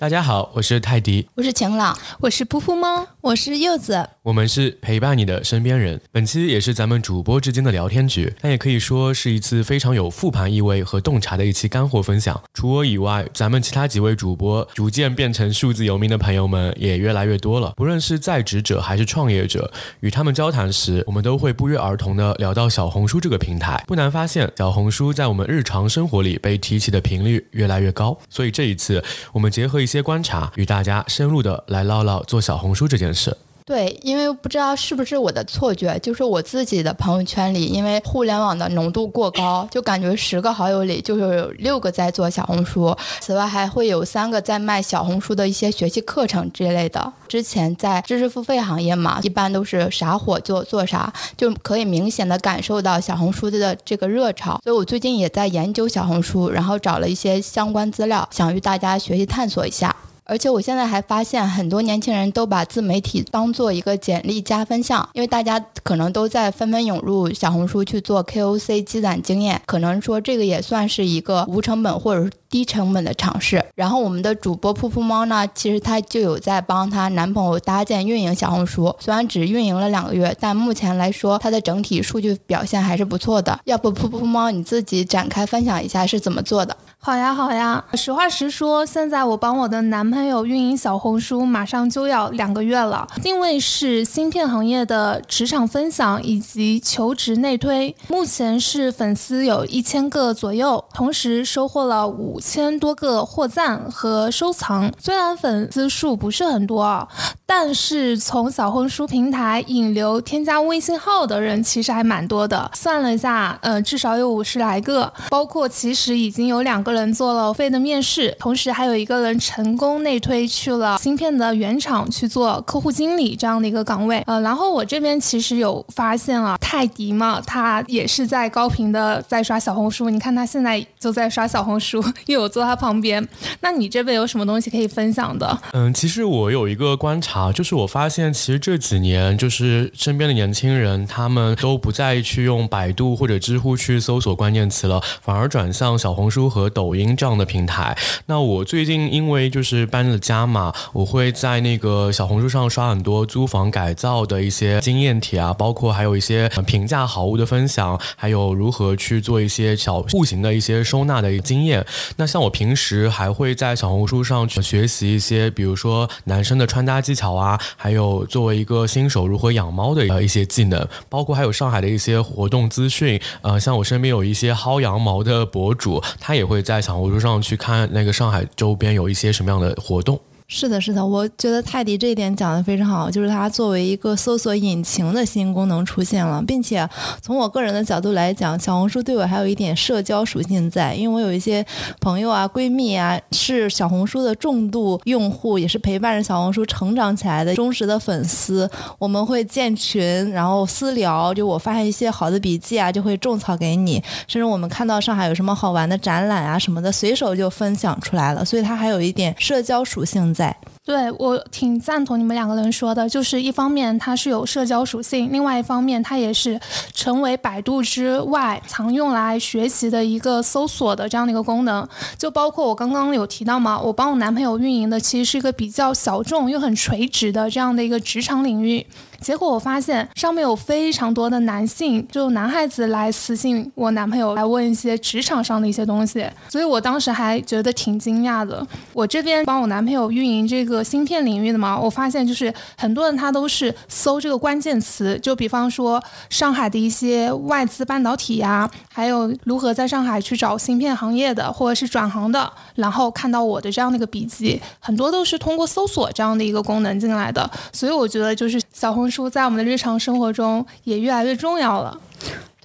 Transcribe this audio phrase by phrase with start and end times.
[0.00, 6.00] 大家好，我是泰迪，我是晴朗，我是噗噗猫，我是柚子，我们是陪伴你的身边人。
[6.12, 12.40] 本期也是咱们主播之间的聊天局，但也可以说是一次非常有复盘意味和洞察的一期干货分享。
[12.54, 17.72] 除我以外，咱们其他几位主播逐渐变成数字游民的朋友们也越来越多了。
[17.76, 19.68] 不论是在职者还是创业者，
[19.98, 23.82] 与他们交谈时，我们都会不约而同的聊到小红书这个平台。
[23.88, 28.16] 不难发现，小红书在我们日常生活里被提起的频率越来越高。
[28.30, 29.02] 所以这一次，
[29.32, 33.34] 我们结合一一些观察，与大家深入的来唠唠做小红书这件事。
[33.68, 42.96] 对，因为不知道是不是我的错觉，就是我自己的朋友圈里，因为互联网的浓度过高，就感觉十个好友里就有六个在做小红书。
[43.20, 47.12] 此外，还会有三个在卖小红书的一些学习课程之类的。
[47.28, 54.58] 之前在知识付费行业嘛，一般都是啥火做做啥，就可以明显的感受到小红书的这个热潮。
[54.64, 59.94] 所以我最近也在研究小红书，然后找了一些相关资料，想与大家学习探索一下。
[60.28, 73.64] 而且我现在还发现，很多年轻人都把自媒体当做一个简历加分项，因为大家可能都在纷纷涌入小红书去做 KOC 积攒经验，可能说这个也算是一个无成本或者低成本的尝试。
[73.74, 83.58] 然后我们的主播噗噗猫呢，其实她就有在帮她男朋友搭建运营小红书，虽然只运营了两个月，但目前来说它的整体数据表现还是不错的。
[83.64, 86.76] 要不噗噗猫你自己展开分享一下是怎么做的？
[87.00, 87.82] 好呀，好呀。
[87.94, 93.06] 实话实说，现在我帮我的男朋友运营小红书，马上就要两个月了。
[93.22, 97.94] 定位是芯片行业的职场分享以及求职内推。
[98.08, 104.92] 目前是粉丝有一千个左右，同时收获了五千多个获赞和收藏。
[104.98, 107.08] 虽然粉丝数不是很多，
[107.46, 112.70] 但是从小红书平台引流添加微信号的人其实还蛮多的。
[112.74, 116.87] 算了一下，呃，至少有五十来个，包括其实已经有两个。
[116.88, 124.22] 个人做了费的面试，同时还有一个人成功内推去了芯片的原厂去做客户经理这样的一个岗位。
[124.26, 130.08] 呃，然后我这边其实有发现啊，泰迪嘛，他也是在高频的在刷小红书。
[130.08, 133.26] 你看他现在就在刷小红书，因为我坐他旁边。
[133.60, 135.58] 那你这边有什么东西可以分享的？
[135.74, 146.70] 嗯，其实我有一个观察，就是我发现其实这几年就是身边的年轻人，他们都不再去用百度或者知乎去搜索关键词了，反而转向小红书和。
[146.78, 161.84] 抖音这样的平台，那我最近因为就是搬了家嘛，我会在那个小红书上刷很多租房改造的一些经验帖啊，包括还有一些平价好物的分享，还有如何去做一些小户型的一些收纳的经验。
[162.14, 173.20] 那像我平时还会在小红书上去学习一些，比如说男生的穿搭技巧啊，还有作为一个新手如何养猫的呃一些技能，包括还有上海的一些活动资讯。
[173.42, 176.62] 呃，像我身边有一些薅羊毛的博主，他也会。
[176.68, 180.20] 在小红书上去看那个上海周边有一些什么样的活动。
[180.50, 186.88] 是的，是的，我觉得泰迪这一点讲的非常好，就是它作为一个搜索引擎的新功能出现了，并且
[187.20, 191.62] 从我个人的角度来讲，小红书对我还有一点社交属性在，因为我有一些
[192.00, 198.68] 朋友啊、闺蜜啊是小红书的重度用户，也是陪伴着小红书成长起来的忠实的粉丝。
[198.98, 210.34] 我们会建群，然后私聊，就我发现一些好的笔记啊，就会种草给你，甚至我们看到上海有什么好玩的展览啊什么的，随手就分享出来了，所以它还有一点社交属性。
[210.38, 216.60] 在，对我挺赞同你们两个人说的，就是一方面它是有社交属性，另外一方面它也是
[216.94, 221.86] 成为百度之外常用来学习的一个搜索的这样的一个功能。
[222.16, 228.86] 就包括我刚刚有提到嘛，我帮我男朋友运营的其实是一个比较小众又很垂直的这样的一个职场领域。
[229.20, 238.64] 结果我发现上面有非常多的男性，就男孩子来私信我男朋友来问一些职场上的一些东西，所以我当时还觉得挺惊讶的。
[238.92, 259.07] 我这边帮我男朋友运营这个芯片领域的嘛，我发现就是很多人他都是搜这个关键词，就比方说上海的一些外资半导体呀，还有如何在上海去找芯片行业的或者是转行的，然后看到我的这样的一个笔记，很多都是通过搜索这样的一个功能进来的，所以我觉得就是小红。
[259.10, 261.98] 书在我们的日常生活中也越来越重要了。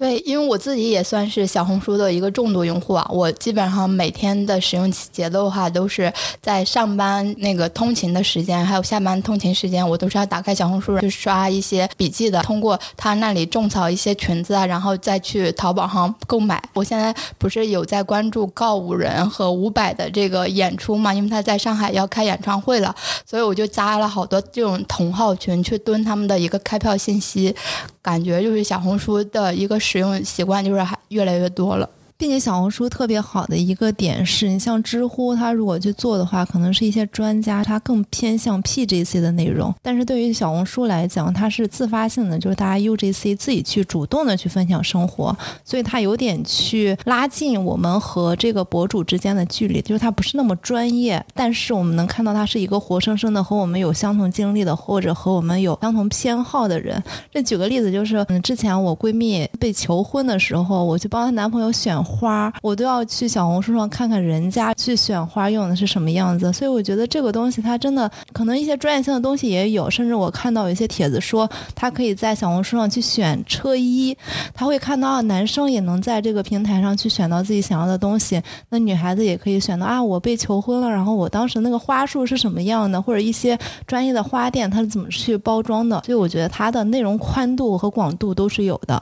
[0.03, 6.11] 对，因为我自己也算是小红书的一个重度用户啊，我基本上每天的使用节奏的话，都是
[6.41, 16.61] 在上班那个通勤的时间，还有下班通勤时间，我都是要打开小红书去刷一些笔记的，通过他那里种草一些裙子啊，然后再去淘宝上购买。
[16.73, 22.93] 我现在不是有在关注告五人和伍佰的这个演出嘛，因为他在上海要开演唱会了，
[23.25, 27.55] 所以我就加了好多这种同号群去蹲他们的一个开票信息。
[28.01, 31.87] 感觉就是小红书的一个使用习惯，就是还越来越多了。
[32.17, 39.73] 并且小红书特别好的一个点是，你像知乎，它如果去做的话，可能是一些专家，他更偏向 PGC 的内容。
[39.81, 57.01] 但是对于小红书来讲，它是自发性的，就是大家 UGC 自己去主动的去分享生活，所以它有点去拉近我们和这个博主之间的距离，就是它不是那么专业，但是我们能看到它是一个活生生的和我们有相同经历的，或者和我们有相同偏好的人。
[57.31, 62.02] 这举个例子，就是嗯，之前我闺蜜被求婚的时候，我去帮她男朋友选。
[62.03, 74.15] 花，我都要去小红书上看看人家去选花用的是什么样子，所以我觉得这个东西它真的可能一些专业性的东西也有，甚至我看到有一些帖子说，他可以在小红书上去选车衣，
[74.53, 83.57] 他会看到男生也能在这个平台上去选到自己想要的东西，那女孩子也可以选到啊，我被求婚了，然后我当时那个花束是什么样的，或者一些
[83.87, 89.01] 专业的花店它是怎么去包装的，所以我觉得它的内容宽度和广度都是有的。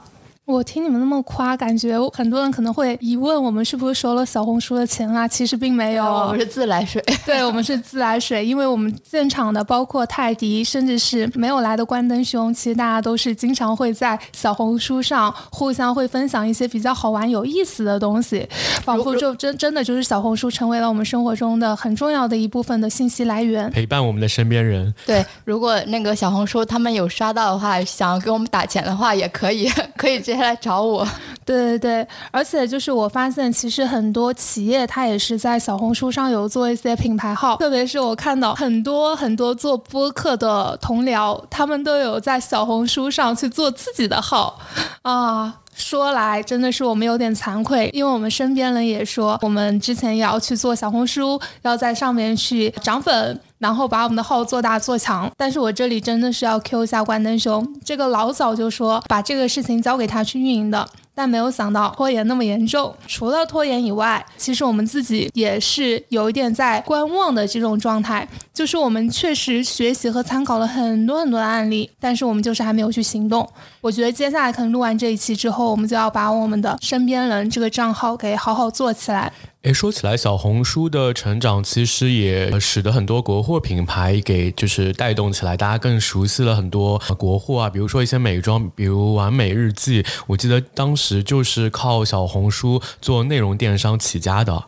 [0.52, 5.26] 我听你们那么夸，感觉很多人可能会疑问：我们是不是收了小红书的钱啊？
[5.26, 7.02] 其实并没有， 我们是自来水。
[7.24, 18.46] 对，我们是自来水，因为我们现场的包括泰迪，甚至是没有来的关灯兄，其实大家都是经常会在小红书上互相会分享一些比较好玩、有意思的东西，
[18.84, 24.92] 仿佛就真真的就是小红书成为了我们生活中的很重要的一部分的信息来源，陪伴我们的身边人。
[25.06, 30.20] 对，如果那个小红书他们有刷到的话，想要给我们打钱的话，也可以， 可以。
[30.22, 31.06] 接下来找我，
[31.44, 44.58] 对对对，而且就是我发现，其实很多企业它也是在小红书上有做一些品牌号，特别是我看到很多很多做播客的同僚，他们都有在小红书上去做自己的号
[45.02, 45.58] 啊。
[45.74, 55.30] 说来真的是我们有点惭愧，因为我们身边人也说，我们之前也要去做小红书，要在上面去涨粉，然后把我们的号做大做强。
[55.36, 60.84] 但是我这里真的是要 Q 一下关灯兄，这个老早就说把这个事情交给他去运营的。
[61.14, 62.94] 但没有想到拖延那么严重。
[63.06, 68.26] 除了拖延以外，其实我们自己也是有一点在观望的这种状态。
[68.54, 73.46] 就是我们确实学习和参考了很多很多的案例，但是我们就是还没有去行动。
[73.82, 79.30] 我觉得接下来可能录完这一期之后，我们就要把我们的身边人这个账号给好好做起来。
[79.62, 94.64] 诶，说起来，小红书的成长其实也使得很多国货品牌给就是带动起来，大家更熟悉了很多国货啊，比如说一些美妆，比如完美日记，我记得当时就是靠小红书做内容电商起家的。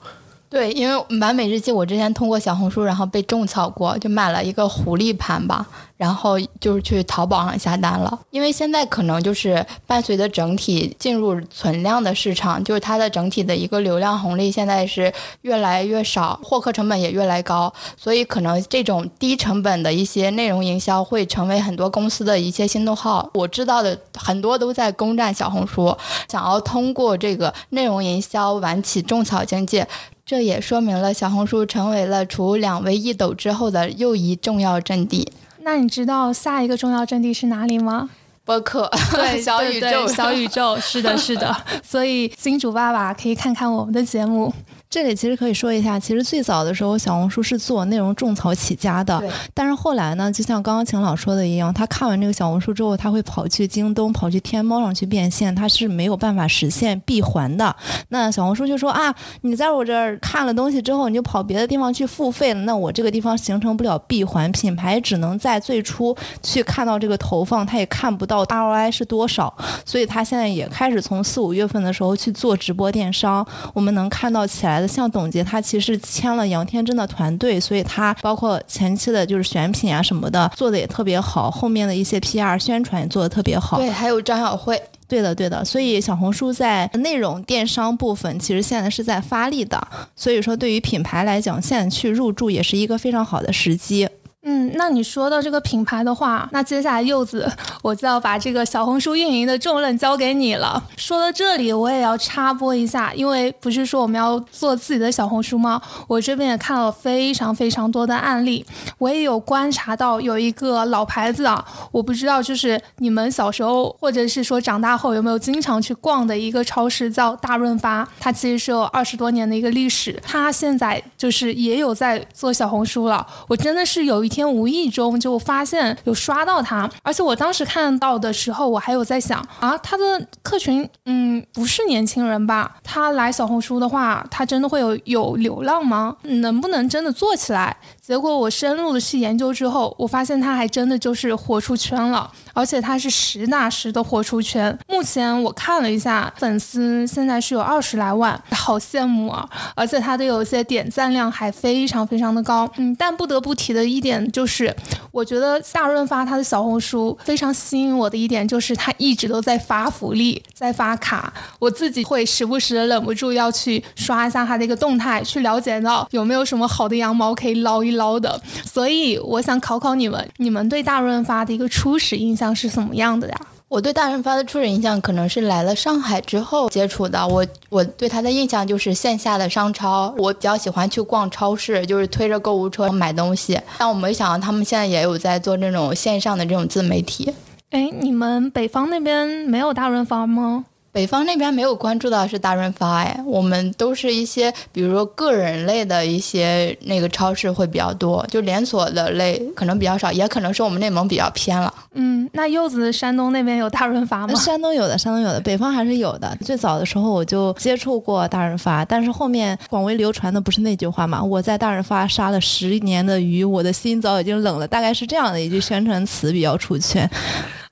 [0.49, 5.67] 对，因为完美日记，我之前通过小红书，然后被种草过，就买了一个狐狸盘吧。
[5.97, 15.13] 然后就是去淘宝上下单了，因为现在可能就是伴随着整体进入存量的市场，就是它的整体的一个流量红利现在是
[15.43, 23.31] 越来越少，获客成本也越来越高，所以可能这种低成本的一些内容营销会成为很多公司的一些新动号。
[23.35, 25.97] 我知道的很多都在攻占小红书，
[26.29, 29.85] 想要通过这个内容营销玩起种草经济，
[30.27, 35.33] 这也说明了小红书成为了除两微一抖之后的又一重要阵地。
[35.65, 38.11] 那你知道下一个重要阵地是哪里吗？
[38.45, 41.57] 博客，对， 小宇宙，小宇宙，是的，是的。
[41.83, 44.53] 所以金主爸爸可以看看我们的节目。
[44.95, 49.21] 这里其实可以说一下，其实最早的时候，小红书是做内容种草起家的。
[49.53, 57.75] 但是后来呢，就像刚刚秦老说的一样，他看完这个小红书之后，他会跑去京东、跑去天猫上去变现，他是没有办法实现闭环的。
[58.11, 69.53] 那小红书就说啊，你在我这儿看了东西之后，你就跑别的地方去付费了，那我这个地方形成不了闭环，品牌只能在最初去看到这个投放，他也看不到 ROI 是多少。
[69.85, 74.89] 所以他现在也开始从四五月份的时候去做直播电商，我们能看到起来的。
[74.89, 83.79] 像董洁，她其实签了杨天真的团队，所以她包括前期的就是选品啊什么的做的也特别好，后面的一些 PR 宣传也做的特别好。
[83.79, 84.81] 对，还有张小慧。
[85.07, 85.65] 对的，对的。
[85.65, 89.81] 所以小红书在内容电商部分其实现在是在发力的，
[90.17, 94.09] 所以说对于品牌来讲，现在去入驻也是一个非常好的时机。
[94.47, 100.83] 嗯，那你说到这个品牌的话，那接下来柚子我就要把这个小红书运营的重任交给你了。
[100.99, 105.81] 说到这里，我也要插播一下，因为不是说我们要做自己的小红书吗？
[106.07, 108.63] 我这边也看了非常非常多的案例，
[108.99, 123.27] 我也有观察到有一个老牌子啊，我不知道就是你们小时候或者是说长大后有没有经常去逛的一个超市，叫大润发，它其实是有二十多年的一个历史，它现在就是也有在做小红书了。
[123.49, 124.34] 我真的是有一。
[124.35, 132.77] 天无意中就发现有刷到他，而且我当时看到的时候，我还有在想啊，他的客群嗯不是年轻人吧？
[132.83, 136.17] 他来小红书的话，他真的会有有流量吗？
[136.23, 137.77] 能不能真的做起来？
[138.07, 144.79] 结果我深入的去研究之后，我发现它还真的就是活出圈了，而且它是实打实的活出圈。
[144.87, 149.49] 目前我看了一下，粉丝现在是有二十来万，好羡慕啊！
[149.75, 152.71] 而且它的有些点赞量还非常非常的高。
[152.77, 154.77] 嗯，但不得不提的一点就是，
[155.11, 168.41] 我觉得大润发他的小红书非常吸引我的一点就是他一直都在发福利，在发卡，我自己会时不时的忍不住要去刷一下他的一个动态，去了解到有没有什么好的羊毛可以捞一捞的。
[168.65, 173.41] 所以我想考考你们，你们对大润发的一个初始印象是什么样的呀？
[173.67, 177.27] 我对大润发的初始印象可能是来了上海之后接触的。
[177.27, 183.59] 我我对他的印象就是线下的商超，我比较喜欢去逛超市，就是推着购物车买东西。
[183.79, 187.35] 但我没想到他们现在也有在做这种线上的这种自媒体。
[187.71, 190.67] 哎，你们北方那边没有大润发吗？
[190.95, 201.75] 北方那边没有关注到是大润发哎，我们都是一些比如说个人类的一些那个超市会比较多，就连锁的类可能比较少，也可能是我们内蒙比较偏了。
[201.95, 204.35] 嗯，那柚子山东那边有大润发吗？
[204.37, 206.39] 山东有的，山东有的，北方还是有的。
[206.43, 211.21] 最早的时候我就接触过大润发，但是后面广为流传的不是那句话嘛？
[211.21, 217.11] 我在大润发杀了十年的鱼，我的心早已经冷了，大概是这样的一句宣传词比较出圈。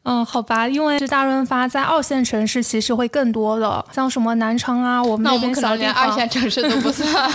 [0.05, 7.09] 嗯，好吧，因为是大润发在二线城市其实会更多的，像什么南昌啊，我们那边小连二线城市都不算。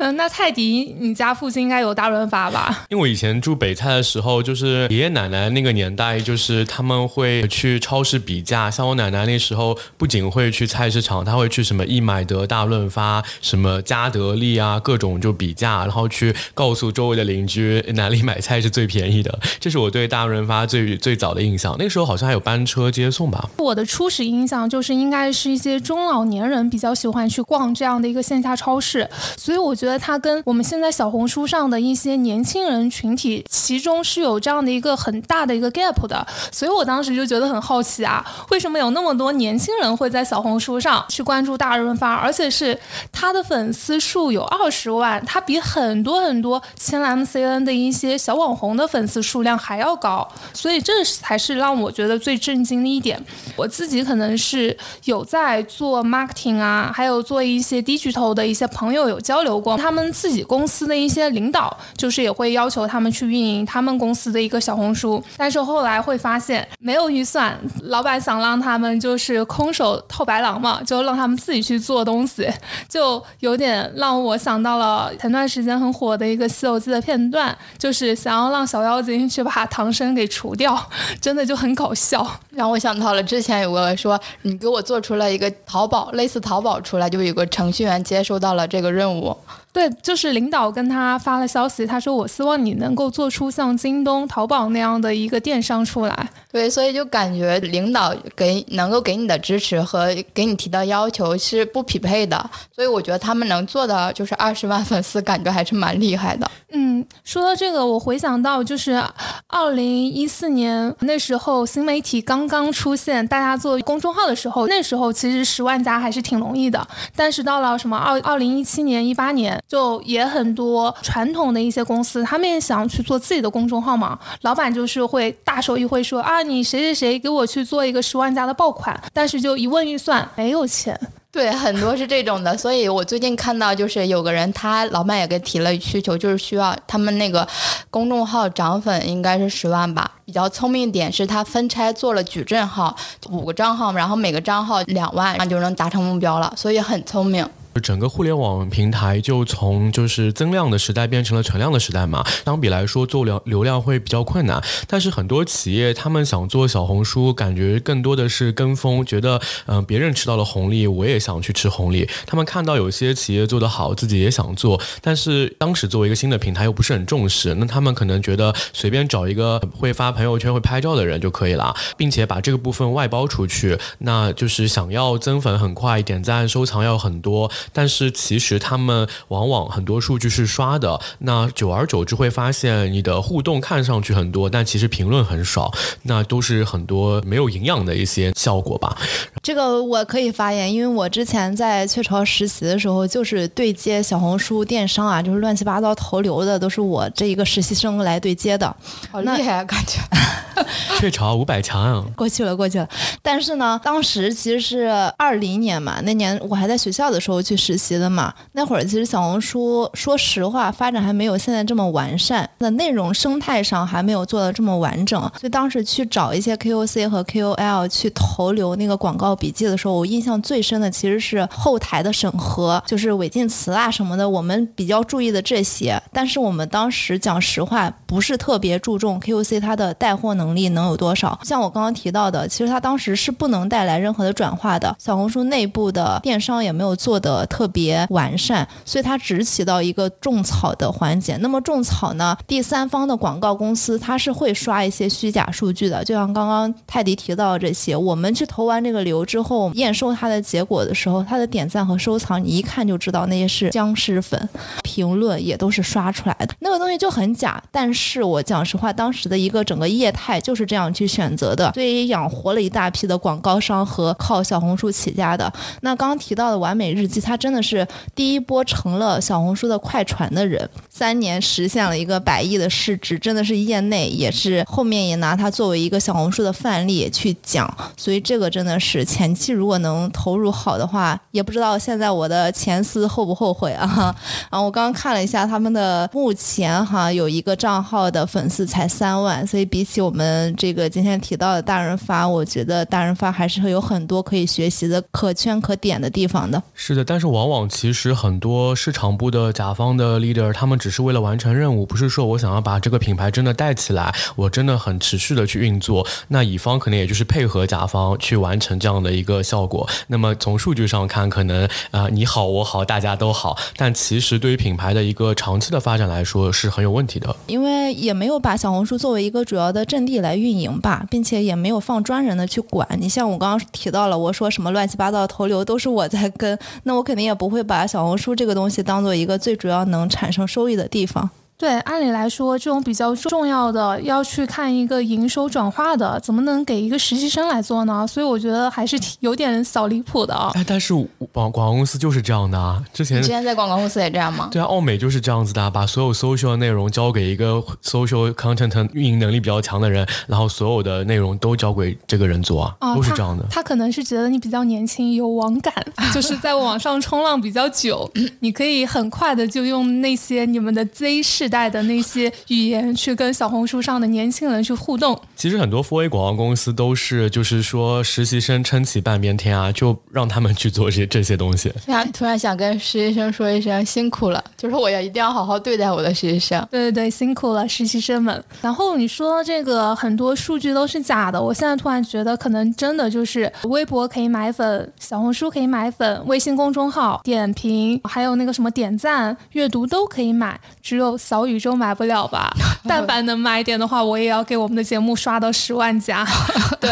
[0.00, 2.84] 嗯，那泰迪，你家附近应该有大润发吧？
[2.88, 8.70] 因为我以前住北蔡的时候，就是爷爷奶奶那个年代，就是他们会去超市比价。
[8.70, 19.38] 像我奶奶那时候，不仅会去菜市场，她会去什么易买得、大润发、什么嘉德利啊，各种就比价，然后去告诉周围的邻居哪里买菜是最便宜的。
[19.58, 21.76] 这是我对大润发最最早的印象。
[21.78, 23.50] 那个时候好像还有班车接送吧？
[23.58, 29.89] 我的初始印象就是应该是一些中老年人比较喜欢去逛这样的一个线下超市，所以我觉得。
[29.98, 42.78] 它跟我们现在小红书上的一些年轻人群体，其中是有这样的一个很大的一个 gap 的，所以我当时就觉得很好奇啊，为什么有那么多年轻人会在小红书上去关注大润发，而且是
[43.10, 53.22] 他的粉丝数有二十万，他比很多很多签了 MCN 的一些小网红的粉丝数量还要高，所以这才是让我觉得最震惊的一点。
[53.56, 59.76] 我自己可能是有在做 marketing 啊，还有做一些低巨头的一些朋友有交流过。
[59.80, 72.48] 他们自己公司的一些领导，就是也会要求他们去运营他们公司的一个小红书，但是后来会发现没有预算，老板想让他们就是空手套白狼嘛，就让他们自己去做东西，
[72.88, 80.78] 就有点让我想到了前段时间很火的一个《西游记》的片段，就是想要让小妖精去把唐僧给除掉，
[81.20, 89.36] 真的就很搞笑，让我想到了之前有个说你给我做出了一个淘宝类似淘宝出来，就有个程序员接收到了这个任务。
[89.72, 96.28] 对，就是领导跟他发了消息，他说我希望你能够做出像京东、淘宝那样的一个电商出来。
[96.50, 106.50] 对，所以就感觉领导给能够给你的支持和给你提的要求是不匹配的，所以我觉得他们能做的就是二十万粉丝，感觉还是蛮厉害的。
[106.72, 109.00] 嗯，说到这个，我回想到就是
[109.46, 116.84] 二零一四年那时候新媒体刚刚出现，大家做公众号的时候，那时候其实十万加还是挺容易的。
[117.14, 119.60] 但是到了什么二二零一七年、一八年。
[119.70, 124.18] 就也很多传统的一些公司，他们也想去做自己的公众号嘛。
[124.42, 130.98] 老板就是会大手一挥说啊，你谁谁谁给我去做一个十万加的爆款，但是就一问预算没有钱。
[131.30, 132.58] 对，很多是这种的。
[132.58, 137.46] 所以我最近看到就是有个人，他老板也给提了需求，就是需要他们那个
[137.88, 140.10] 公众号涨粉应该是十万吧。
[140.24, 142.96] 比较聪明一点是他分拆做了矩阵号，
[143.30, 146.52] 五个账号，然后每个账号两万，那就能达成目标了。
[146.56, 147.48] 所以很聪明。
[147.82, 154.62] 整个互联网平台就从就是增量的时代变成了存量的时代嘛，相比来说做流流量会比较困难。
[154.86, 162.08] 但是很多企业他们想做小红书，感觉更多的是跟风，觉得嗯别人吃到了红利，我也想去吃红利。
[162.26, 177.50] 他们看到有些企业做得好，自己也想做，但是当时作为一个新的平台又不是很重视，那他们可能觉得随便找一个会发朋友圈、会拍照的人就可以了，并且把这个部分外包出去，那就是想要增粉很快，点赞收藏要很多。
[177.72, 185.72] 但是其实他们往往很多数据是刷的，那久而久之会发现你的互动看上去很多，但其实评论很少，
[186.04, 188.96] 那都是很多没有营养的一些效果吧。
[189.42, 198.74] 这个我可以发言，因为我之前在雀巢实习的时候，就是对接小红书电商啊，就是乱七八糟投流的，都是我这一个实习生来对接的。
[199.10, 199.98] 好厉害啊，感觉。
[200.98, 202.86] 雀巢五百强，啊过去了，过去了。
[203.22, 208.32] 但是呢，当时其实是二零年嘛，那年我还在学校的时候去实习的嘛。
[208.52, 215.20] 那会儿其实小红书，说实话，发展还没有现在这么完善，那内容生态上还没有做的这么完整。
[215.20, 226.00] 所以当时去找一些 KOC 和 KOL 去投流那个广告笔记的时候，我印象最深的其实是后台的审核，就是违禁词啊什么的，我们比较注意的这些。
[226.12, 231.38] 但是我们当时讲实话，不是特别注重 KOC 它的带货能力能有多少。
[231.42, 234.94] 像我刚刚提到的，其实它当时是不能带来任何的转化的。
[234.98, 241.36] 小红书内部的电商也没有做的特别完善，所以它只起到一个种草的环节。
[241.38, 247.94] 那么种草呢，第三方的广告公司它是会刷一些虚假数据的，就像刚刚泰迪提到这些。
[247.96, 254.48] 我们去投完这个流之后，验收它的结果的时候，它的点赞和收藏，你一看就知道那些是僵尸粉，
[254.82, 257.62] 评论也都是刷出来的，那个东西就很假。
[257.70, 265.52] 但是我讲实话，当时的一个整个业态就是这样去选择的，所以养活了一大批的广告商和靠小红书起家的。
[265.82, 277.72] 那刚刚提到的完美日记，它他真的是第一波成了小红书的快传的人，三年实现了一个百亿的市值，真的是业内也是后面也拿他作为一个小红书的范例去讲。
[277.96, 284.12] 所以这个真的是前期如果能投入好的话，也不知道现在我的前司后不后悔啊。
[284.50, 296.60] 然后我刚刚看了一下他们的目前哈有一个账号的粉丝才三万，所以比起我们这个今天提到的大润发，我觉得大润发还是会有很多可以学习的、可圈可点的地方的。
[296.74, 306.06] 是的，但是往往其实很多市场部的甲方的 leader，他们只是为了完成任务，不是说我想要把这个品牌真的带起来，我真的很持续的去运作。
[306.28, 309.86] 那乙方可能也就是配合甲方去完成这样的一个效果。
[310.08, 317.36] 那么从数据上看，可能啊你好我好大家都好，但其实对于品牌的一个长期的发展来说是很有问题的。
[317.46, 322.88] 因为也没有把小红书作为一个主要的阵地来运营吧，并且也没有放专人的去管。
[322.98, 331.28] 你像我刚刚提到了，我说什么乱七八糟的投流都是我在跟，那我肯定也不会把小红书这个东西当做一个最主要能产生收益的地方。
[331.60, 338.06] 对，按理来说，这种比较重要的要去看一个营收转化的，怎么能给一个实习生来做呢？
[338.06, 340.34] 所以我觉得还是挺有点小离谱的。
[340.54, 340.94] 哎，但是
[341.30, 342.82] 广广告公司就是这样的啊。
[342.94, 344.48] 之前之前在广告公司也这样吗？
[344.50, 353.44] 对啊，奥美就是这样子的，把所有 social 的内容交给一个 social content 运营能力比较强的人，然后所有的内容都交给这个人做啊，都是这样的。
[353.50, 355.74] 他可能是觉得你比较年轻，有网感，
[356.14, 365.20] 就是在网上冲浪比较久， 你可以很快的就用那些你们的 Z 世代的那些语言去跟小红书上的年轻人去互动。
[365.34, 371.68] 其实很多 4A 广告公司都是，就是说实习生撑起半边天啊，就让他们去做这这些东西。
[371.84, 376.66] 突然突然想跟实习生说一声辛苦了，就是我要一定要好好对待我的实习生。
[376.70, 378.42] 对对对，辛苦了实习生们。
[378.60, 391.70] 然后你说这个很多数据都是假的，我现在突然觉得可能真的就是微博可以买粉，小红书可以买粉，微信公众号点评，还有那个什么点赞、阅读都可以买，只有小宇宙。
[391.80, 392.50] 买不了吧？
[392.86, 396.26] 但凡能买一点的话，我也要给我们的节目刷到十万加。
[396.78, 396.90] 对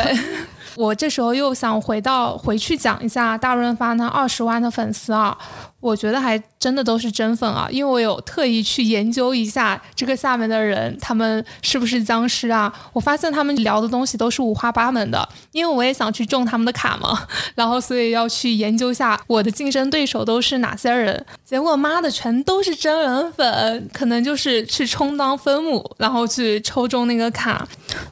[0.76, 5.36] 我这时候又想回到回去讲一下大润发那二十万的粉丝啊。
[5.80, 12.72] 我觉得还真的都是真粉啊，因为我有特意去研究一下这个下面的人，他们是不是僵尸啊？
[12.92, 21.24] 我发现他们聊的东西都是五花八门的，因为我也想去中他们的卡嘛， 然后所以要去研究下我的竞争对手都是哪些人。
[21.44, 27.66] 结果妈的，全都是真人粉，可能就是去充当分母，然后去抽中那个卡。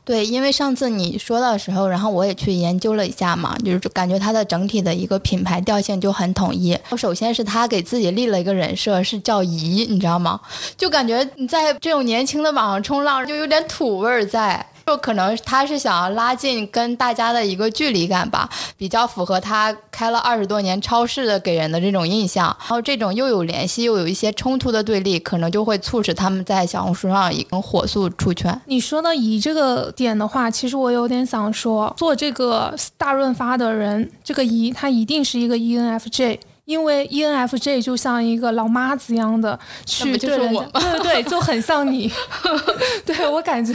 [0.04, 6.78] 对，因为上次你说的时候，然后我也去研究了一下嘛，就是感觉它的整体的一个品牌调性就很统一。
[6.90, 7.55] 我首先是它。
[7.56, 10.38] 他给自己立了一个人设，是叫姨，你知道吗？
[10.76, 14.66] 就感觉你在这种年轻的网上冲浪，就有点土味儿在。
[14.86, 22.44] 就可能他是想要拉近跟大家的一个距离感吧，比较符合他开了二十多年超市的给人的这种印象。
[22.60, 28.60] 然后这种又有联系又有一些冲突的对立，可能就会促使他们在小红书上已经火速出圈。
[28.66, 36.38] 你说的姨这个点的话，其实我有点想说，做这个大润发的人，这个姨她一定是一个 ENFJ。
[36.66, 42.12] 因为 ENFJ 就像一个老妈子一样的去对人，对对，就很像你。
[43.06, 43.72] 对我感觉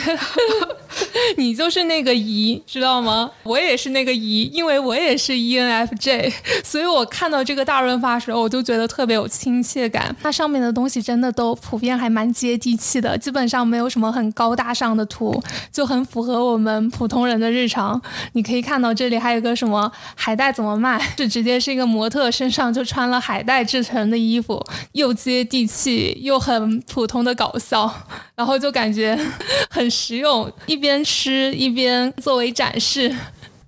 [1.37, 3.31] 你就是那个姨，知道吗？
[3.43, 6.33] 我也是那个姨，因为我也是 ENFJ，
[6.65, 10.13] 所以我看到这个大润发时候，我就觉得特别有亲切感。
[10.21, 18.01] 它上面的东西真的都普遍还蛮接地气的，基本上没有什么很高大上的图，就很符合我们普通人的日常。
[18.33, 22.80] 你可以看到这里还有个什么海带怎么卖，是直接是一个模特身上就。
[22.83, 24.63] 穿了海带制成的衣服，
[24.93, 27.93] 又接地气又很普通的搞笑，
[28.35, 29.17] 然后就感觉
[29.69, 33.15] 很实用，一边吃一边作为展示。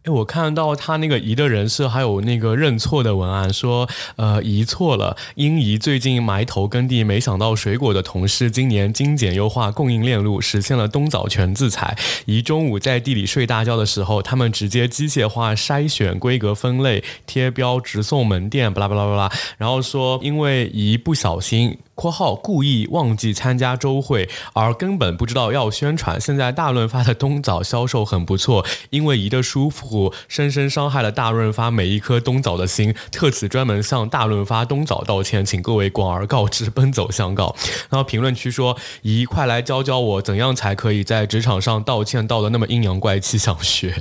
[0.03, 3.87] 哎，我看到他那个移的人设还有那个认错的文案，说
[4.17, 11.97] 呃移错了，因姨最近埋头耕地，没想到水果的同事今年精简优化供应链路，实现了冬枣全自采。
[12.25, 19.31] 姨中午在地里睡大觉的时候，他们直接机械化筛选、规格分类、贴标、直送门店，巴拉巴拉巴拉。
[19.57, 21.77] 然后说因为姨不小心。
[21.95, 26.19] 括号故意忘记参加周会，而根本不知道要宣传。
[26.19, 32.95] 现在大润发的冬枣销售很不错，因为姨的疏忽，深深伤害了大润发每一颗冬枣的心。
[33.11, 37.55] 特此专门向大润发冬枣道歉，请各位广而告之，奔走相告。
[37.89, 43.33] 然后评论区说：“姨，快来教教我，怎样才可以在职场上道歉道的那么阴阳怪气？
[43.43, 43.93] 想学，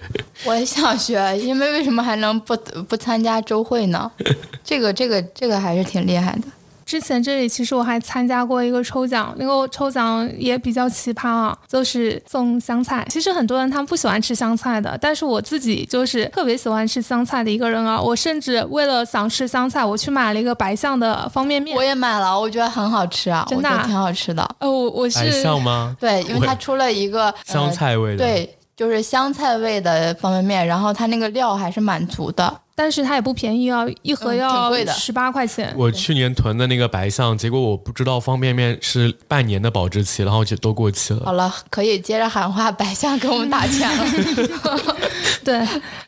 [0.44, 2.57] 我也想学，因为为什么还能不
[2.88, 4.09] 不参加周会呢？
[4.62, 6.42] 这个这个这个还是挺厉害的。
[6.92, 13.07] 之前这里其实我还参加过一个抽奖，那个抽奖也比较奇葩啊，就是送香菜。
[13.09, 17.98] 其实很多人他们不喜欢吃香菜的，但是我自己就是特别喜欢吃香菜的一个人啊。
[17.98, 21.74] 我甚至为了想吃香菜，我去买了一个白象的方便面。
[21.74, 24.42] 我也买了，我觉得很好吃啊，真的挺好吃的。
[24.61, 25.96] 哦，我我是白象吗？
[25.98, 32.55] 对，因为它出了一个香菜味的，对，就是香菜味的方便面，然后它那个料还是蛮足的。
[32.75, 35.73] 但是它也不便宜啊，一盒要十八块钱。
[35.77, 41.23] 我去年囤的那个白象，结果我不知道方便面是半年的保质期，然后就都过期了。
[41.25, 44.05] 好了，可以接着喊话，白象给我们打钱了。
[45.45, 45.55] 对，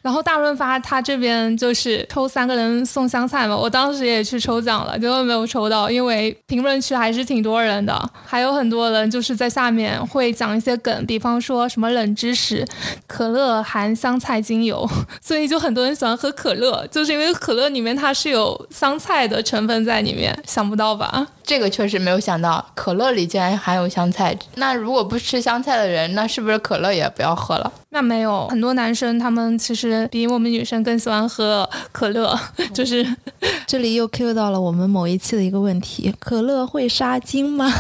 [0.01, 12.65] 然后大润发他这边就是抽三个人送香菜嘛，我当时也去抽奖了，结果没有抽到，因为评论区还是挺多人的，还有很多人就是在下面会讲一些梗，比方说什么冷知识，
[13.09, 14.89] 可乐含香菜精油，
[15.21, 21.27] 所以就很多人喜欢喝可乐，就是因为可乐里面它是有香菜的成分在里面，想不到吧？
[21.43, 24.37] 这个确实没有想到，可乐里竟然含有香菜。
[24.55, 27.71] 那如果不吃香菜的人，那是不是可乐也不要喝了？
[27.91, 32.39] 那没有，很多男生他们其实比我们女生更喜欢喝可乐。
[32.73, 33.07] 就是
[33.67, 37.71] 这里又 Q 到了我们某一期的一个问题：可乐会杀精吗？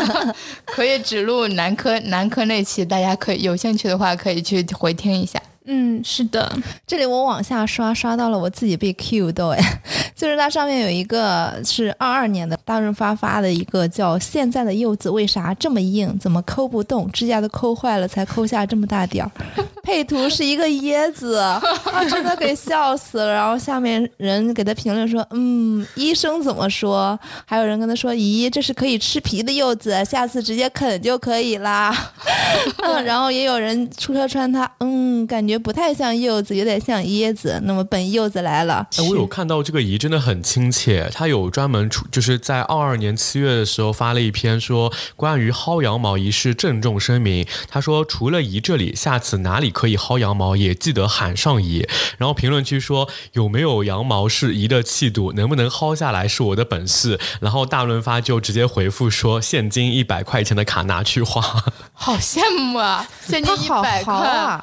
[0.66, 5.40] 可以指路男科男科那期，大家可以有兴趣的话可以去回听一下。
[5.72, 6.52] 嗯，是的，
[6.84, 9.80] 这里我往下刷，刷到了我自己被 Q 到哎，
[10.16, 19.30] 就是它上面有一个是二二年的大润发发的一个叫“现在的柚子为啥这么硬，怎么抠不动，指甲都抠坏了才抠下这么大点儿”，
[19.84, 21.62] 配图是一个椰子，啊，
[22.10, 23.32] 真的给笑死了。
[23.32, 31.96] 然后下面人给他评论说：“嗯，医生怎么说？”还有人跟他说：“咦，这是可以吃皮的柚子，下次直接啃就可以啦。
[32.82, 35.58] ”嗯，然后也有人出车穿他，嗯，感觉。
[35.58, 37.60] 不太像柚子，有点像椰子。
[37.64, 38.86] 那么本柚子来了。
[38.96, 47.46] 哎，我有看到这个姨真的很亲切，她有专门出，就是在二二年七月的时候发了一篇说关于薅羊毛仪式郑重声明。
[47.68, 51.86] 她说除了姨这里，下次哪里可以薅羊毛也记得喊上姨。
[52.16, 57.18] 然后评论区说有没有羊毛是姨的气度，能不能薅下来是我的本事。
[57.40, 61.42] 然后大润发就直接回复说现金一百块钱的卡拿去花。
[61.92, 63.06] 好羡慕啊！
[63.26, 64.14] 现金一百块，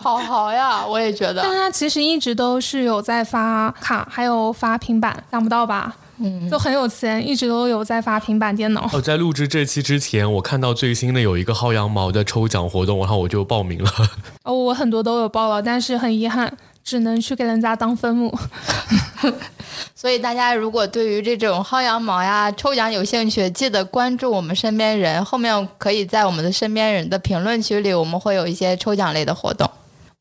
[0.01, 0.85] 好好豪呀！
[0.87, 5.93] 我也觉得，但他其实一直都是有在发卡，还有发平板，想不到吧？
[6.19, 8.89] 嗯，就很有钱，一直都有在发平板电脑。
[8.93, 13.91] 哦，在录制这期之前，我看到最新的有一个薅羊毛的抽奖活动，然后我就报名了。
[14.43, 18.33] 哦，我很多都有报了，但是很遗憾，只能去给人家当分母。
[19.93, 25.23] 所以大家如果对于这种薅羊毛呀、抽奖有兴趣，记得关注我们身边人。
[25.25, 29.69] 后面可以在我们的身边人的评论区里，我们会有一些抽奖类的活动。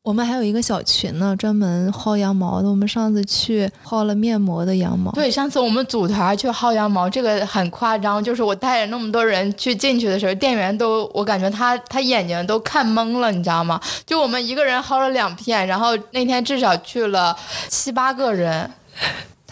[0.07, 2.69] 我们还有一个小群呢，专门薅羊毛的。
[2.69, 5.11] 我们上次去薅了面膜的羊毛。
[5.11, 8.23] 对，上次我们组团去薅羊毛，这个很夸张。
[8.23, 13.81] 就是我带着那么多人去进去的时候，店员都，我感觉他他眼睛都看懵了，你知道吗？
[14.05, 17.35] 就我们一个人薅了两片，然后那天至少去了
[17.67, 18.71] 七八个人。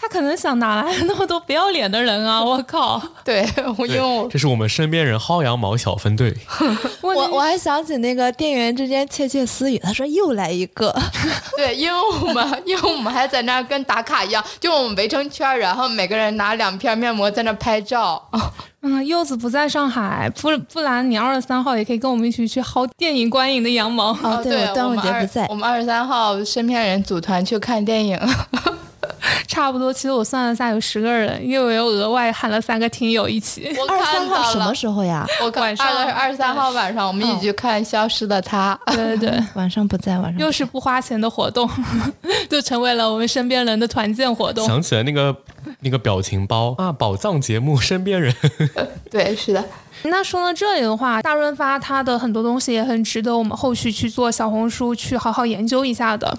[0.06, 2.38] 他可能想哪来那么多不要脸的人啊！
[2.44, 3.44] 我靠，对，
[3.76, 6.32] 我因为这是我们身边人薅羊毛小分队。
[7.02, 10.94] 我我还想起那个店员之间窃窃私语，他说又来一个。
[11.58, 18.22] 对，因为我们因为我们还在那跟打卡一样，就我们围成圈，然后每个人拿两片面膜在那拍照。
[18.82, 24.12] 嗯，柚子不在上海，不不然你二十三号也可以跟我们一起去薅电影观影的羊毛。
[24.22, 28.16] 哦，对，端午节不在，我们二十三号身边人组团去看电影。
[29.46, 33.68] 差不多，其实我算了下有十个人，因为我又额外喊了三个听友一起。
[33.88, 35.26] 二十三号什么时候呀？
[35.42, 38.78] 我晚上二十三号晚上，我们一起去看《消失的她》。
[38.94, 41.68] 对对对， 晚上不在，晚上又是不花钱的活动，
[42.48, 44.66] 就成为了我们身边人的团建活动。
[44.66, 45.34] 想起来那个
[45.80, 48.34] 那个表情包啊，宝藏节目，身边人。
[49.10, 49.64] 对，是的。
[50.02, 56.36] 那说到这里的话，大润发它的很多东西也很值得我们后续去做小红书去好好研究一下的。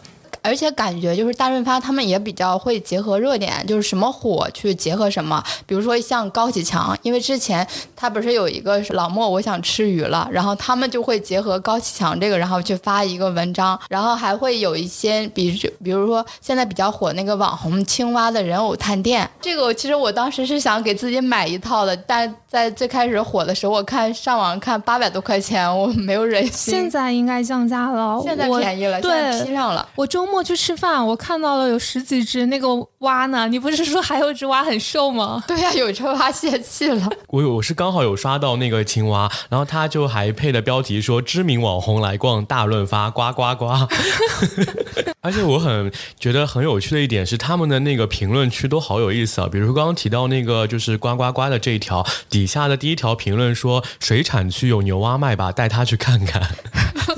[0.47, 5.43] 而且感觉就是大润发他们也比较会结合热点，就是什么火去结合什么。
[5.65, 15.51] 比如说像高启强，因为之前他不是有一个老莫我想吃鱼了，然后他们就会结合高启强这个，然后去发一个文章，然后还会有一些比
[15.83, 26.73] 比如说现在比较火那个网红青蛙的人偶探店，这个其实我当时是想给自己买一套的，但在最开始火的时候，我看上网看八百多块钱，我没有忍心。
[26.73, 29.85] 现在应该降价了，现在便宜了，现在，批量了。
[29.93, 30.36] 我周末。
[30.43, 32.67] 去吃饭，我看到了有十几只那个
[32.99, 33.47] 蛙呢。
[33.47, 35.43] 你不是说还有只蛙很瘦吗？
[35.47, 37.09] 对呀，有只蛙泄气了。
[37.27, 43.65] 我有，我是刚好有刷到那个青蛙，然后他就还配了标题说知名网红来逛大润发，呱呱呱。
[45.21, 49.49] 而且我很觉得很有趣的一点是，他们的那个评论区都好有意思啊。
[49.51, 56.41] 比如说刚刚提到那个就是呱呱呱的这一条，底下的第一条评论说水产区有牛蛙卖吧，带他去看看。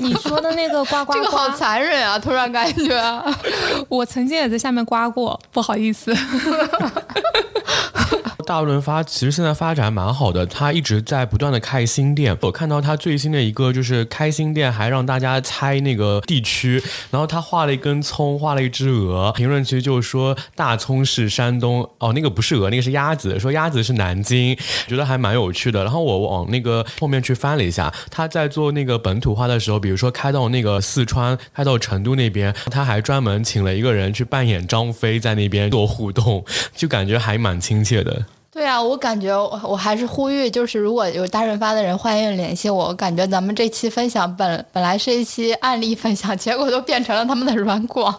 [0.00, 2.18] 你说的那个刮刮，这个好残忍啊！
[2.18, 3.22] 突然感觉，
[3.88, 6.14] 我曾经也在下面刮过，不好意思。
[8.50, 12.36] 大润发其实现在发展蛮好的，他一直在不断的开新店。
[12.40, 16.82] 我看到他最新的一个就是开新店，还让大家猜那个地区，
[17.12, 24.58] 然后他画了一根葱，画了一只鹅，评论区就说大葱是山东，哦，那个不是鹅，那个是鸭子，说鸭子是南京，
[24.88, 25.84] 觉得还蛮有趣的。
[25.84, 38.26] 然后我往那个后面去翻了一下，他在做那个本土化的时候，比如说开到那个四川，开到成都那边，他还专门请了一个人去扮演张飞，在那边做互动，就感觉还蛮亲切的。
[38.60, 42.88] 对啊，我感觉我还是呼吁，就是如果有大润发的人，欢迎联系我。
[42.88, 48.14] 我感觉咱们这期分享本本来是一期案例分享，结果都变成了他们的软广，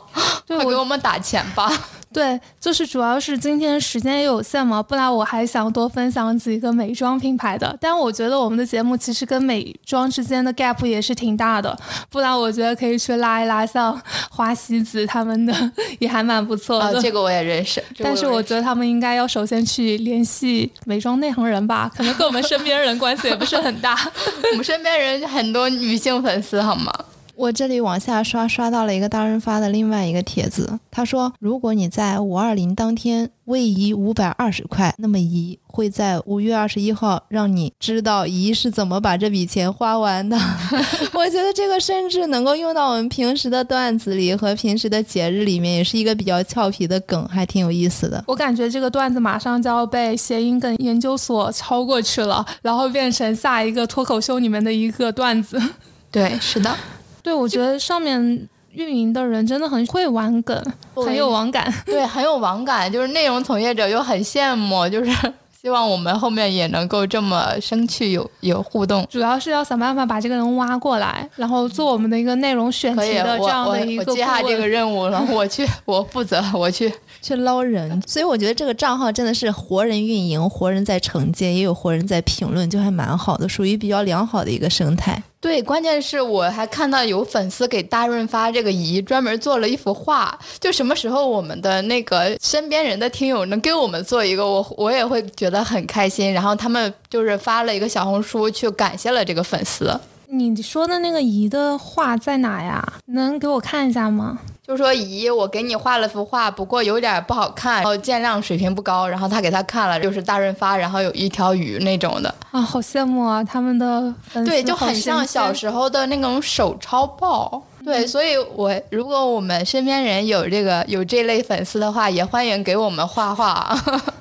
[0.47, 1.71] 快给我们打钱吧。
[2.13, 7.77] 对，就是主要是今天时间也有限嘛，不然我还想多分享几个美妆品牌的。
[7.79, 11.77] 但我觉得我们的节目其实跟美妆之间的 gap 也是挺大的，
[12.09, 17.01] 不然我觉得可以去拉一拉像花西子他们的，也还蛮不错的。
[17.01, 23.97] 这个我也认识，但是我觉得他们应该要首先去联系美妆内行人吧，可能跟我们身边人关系也不是很大。
[24.51, 26.93] 我们身边人很多女性粉丝，好吗？
[27.35, 30.79] 我这里往下刷，刷到了一个大润发的另外一个帖子。
[30.89, 40.37] 他说，如果你在五二零当天位移五百二十块，那么姨会在五月二十一号让你知道姨是怎么把这笔钱花完的。
[41.13, 48.23] 我觉得这个甚至能够用到我们平时的段子里和平时的节日里面，也是一个比较俏皮的梗，还挺有意思的。
[48.27, 55.61] 我感觉这个段子马上就要被谐音梗研究所超过去了，然后变成下一个脱口秀里面的一个段子。
[56.11, 56.75] 对，是的。
[57.23, 60.61] 对，我觉得上面运营的人真的很会玩梗，
[60.95, 61.71] 很有网感。
[61.85, 65.11] 对，很有网感，就是内容从业者又很羡慕，就是
[65.61, 69.05] 希望我们后面也能够这么生趣有有互动。
[69.07, 74.11] 主要是要想办法把这个人挖过来，然后做我们的一个内容选题的这样的一个。
[74.11, 78.01] 我接下这个任务了，我去，我负责，我去 去捞人。
[78.07, 85.21] 所以我觉得这个账号真的是活人运营，活人在承接，也有活人在评论，就还蛮好的，属于比较良好的一个生态。
[85.41, 96.31] 对，关键是我还看到有粉丝给大润发这个姨专门做了一幅画，就什么时候我们的那个身边人的听友能给我们做一个，我我也会觉得很开心。
[96.31, 99.99] 然后他们就是发了一个小红书去感谢了这个粉丝。
[100.27, 102.93] 你说的那个姨的画在哪呀？
[103.07, 104.37] 能给我看一下吗？
[104.71, 109.05] 就说姨，我给你画了幅画，不过有点不好看，然后见谅水平不高。
[109.05, 113.43] 然后他给他看了，就是大润发，然后有一条鱼那种的啊，好羡慕啊！
[113.43, 114.13] 他们的
[114.45, 117.61] 对，就很像小时候的那种手抄报。
[117.83, 123.77] 对，所以我如果我们身边人有这个有这类粉丝的话，也欢迎给我们画画。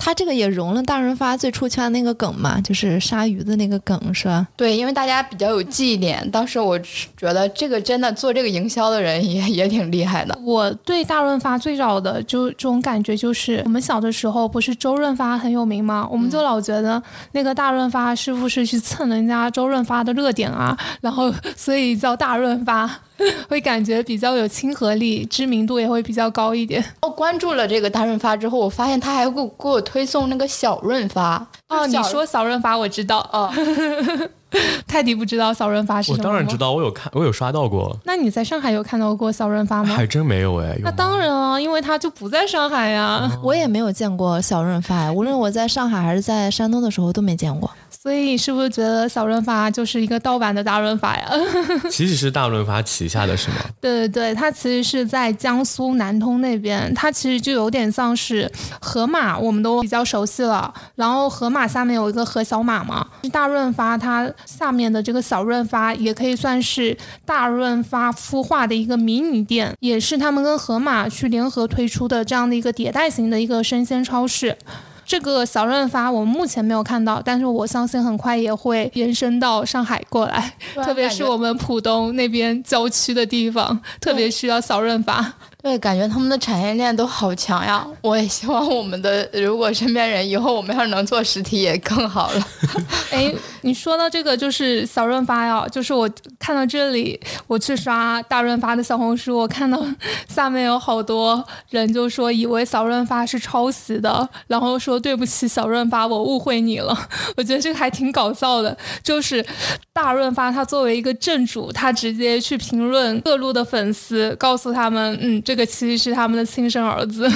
[0.00, 4.46] 他这个也融了大润发最出圈的那个梗嘛，就是鲨鱼的那个梗，是吧？
[4.56, 6.26] 对，因为大家比较有记忆点。
[6.30, 10.38] 当时我觉得这个真的做这个营销的人也也挺厉害的。
[10.44, 16.08] 我对大润发最早的就这种感觉就是，我们小的时候不是周润发很有名吗？
[16.10, 20.78] 我们就老觉得那个大润发是不是去蹭人家周润发的热点啊？
[21.00, 22.88] 然后所以叫大润发。
[23.48, 26.84] 会感觉比较有亲和力，知名度也会比较高一点。
[27.02, 31.46] 我关注了这个大润发之后，我发现他还给我给我推送那个小润发。
[31.68, 33.18] 哦，你说小润发我知道。
[33.32, 33.50] 哦，
[34.86, 36.18] 泰迪不知道小润发是什么？
[36.18, 36.58] 我当然知。
[36.58, 39.94] 道，我有看，我有刷到过，那你在上海有看到过小润发吗？
[39.94, 40.74] 还真没有哎。
[40.74, 43.30] 有那当然啊，因为他就不在上海呀。
[43.42, 47.70] 我也没有见过小润发，无论我在上海还是在山东的时候都没见过。
[47.90, 51.28] 所以你是不是觉得小润发就是一个盗版的大润发呀？
[51.90, 53.56] 其实是大润发旗下的是吗？
[53.80, 60.72] 对对对，它其实是在江苏南通那边，它其实就有点像是盒马，我们都比较熟悉了。
[60.94, 74.56] 然后盒马下面有一个盒小马嘛，大润发它下面的这个小润发也可以算是大润发孵化的一个迷你店，也是他们跟盒马去联合推出的这样的一个迭代型的一个生鲜超市。
[75.04, 80.52] 这个小润发我们目前没有看到，但是我相信很快也会延伸到上海过来，
[80.84, 85.32] 特别是我们浦东那边郊区的地方，特别需要小润发。
[85.60, 87.84] 对，感觉他们的产业链都好强呀！
[88.00, 92.46] 我也希望我们的， 如果身边人以后我们要是能做实体也更好了。
[93.10, 99.84] 哎，你说到这个就是小润发呀，就是我看到这里，我去刷大润发的小红书，我看到
[100.28, 106.96] 下面有好多人就说以为小润发是抄袭的，然后说对不起小润发，我误会你了。
[107.36, 109.44] 我觉得这个还挺搞笑的，就是
[109.92, 117.26] 大润发他作为一个正主，他直接去评论各路的粉丝，告诉他们，嗯，这个其实是他们的亲生儿子。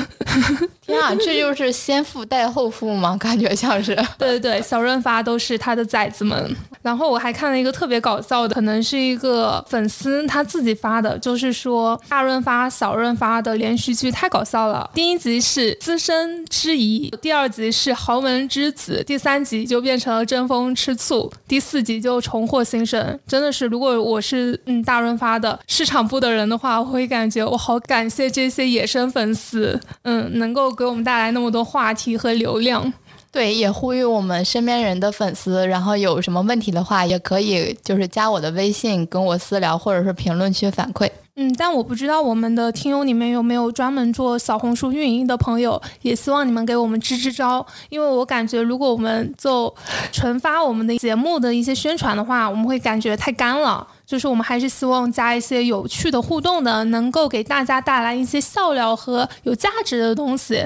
[0.85, 3.17] 天啊， 这就是先富带后富吗？
[3.21, 3.95] 感觉像是。
[4.19, 6.55] 对对对，小润发都是他的崽子们。
[6.83, 14.91] 然后我还看了一个特别搞笑的，可能是一个粉丝他自己发的，就是说大润发、小润发的连续剧太搞笑了。
[14.93, 23.17] 第一集是资深之谊，第二集是豪门之子，第三集就变成了争风吃醋，第四集就重获新生。
[23.29, 32.93] 真的是，如果我是嗯大润发的市场部的人的话，我会感觉我好感谢这些野生粉丝，嗯，能够给我们带来那么多话题和流量。
[33.31, 41.11] 对，也呼吁我们身边人的粉丝，然后有什么问题的话，也可以就是加我的微信跟我私聊，或者是评论区反馈。
[41.37, 49.75] 嗯，但我不知道我们的听友里面有没有专门做小红书运营的朋友，也希望你们给我们支支招，因为我感觉如果我们就
[50.13, 53.87] 纯发我们的节目的一些宣传的话，我们会感觉太干了。
[54.13, 60.63] 就是我们还是希望加一些有趣的互动的，能够给大家带来一些笑料和有价值的东西。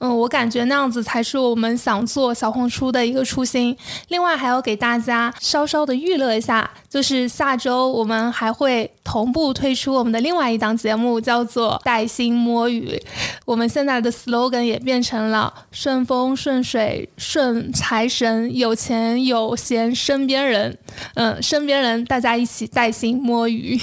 [0.00, 3.74] 嗯，我感觉那样子才是我们想做小红书的一个初心。
[4.08, 12.86] 另外还要给大家稍稍的预乐一下，就是下周我们还会同步推出我们的另外一档节目，叫做《带薪摸鱼》。
[13.46, 20.76] 我们现在的 slogan 也变成了顺风顺水顺财神，有钱有闲身边人。
[21.14, 23.78] 嗯，身边人大家一起带薪摸鱼，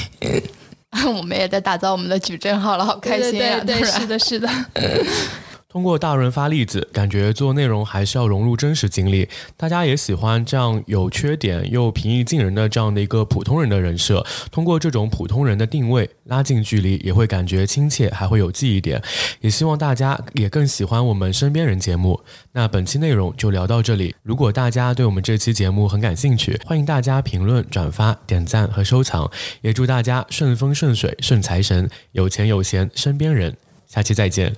[1.16, 3.60] 我们也在打造我们的矩阵号了，好开心啊！
[3.66, 4.50] 对是的，是的。
[5.70, 9.28] 通过大润发例子，感觉做内容还是要融入真实经历。
[9.58, 14.26] 大家也喜欢这样有缺点又平易近人的这样的一个普通人的人设。
[14.50, 19.02] 通过这种普通人的定位，拉近距离，也会感觉亲切，还会有记忆点。
[19.42, 22.20] 也希望大家也更喜欢我们身边人节目。
[22.54, 24.16] 那本期内容就聊到这里。
[24.24, 29.30] 如果大家对我们这期节目很感兴趣，欢迎大家评论、转发、点赞和收藏。
[29.62, 33.56] 也祝大家顺风顺水、顺财神，有钱有闲身边人。
[33.86, 34.58] 下期再见。